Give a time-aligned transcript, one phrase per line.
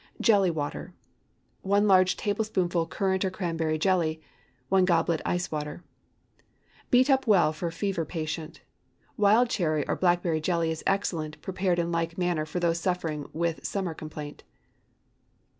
[0.19, 0.95] JELLY WATER.
[0.97, 0.99] ✠
[1.63, 4.19] 1 large teaspoonful currant or cranberry jelly.
[4.69, 5.83] 1 goblet ice water.
[6.89, 8.61] Beat up well for a fever patient.
[9.15, 13.63] Wild cherry or blackberry jelly is excellent, prepared in like manner for those suffering with
[13.63, 14.41] summer complaint.